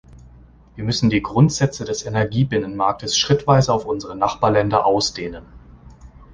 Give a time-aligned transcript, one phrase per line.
[0.73, 5.45] Wir müssen die Gründsätze des Energiebinnenmarktes schrittweise auf unsere Nachbarländer ausdehnen.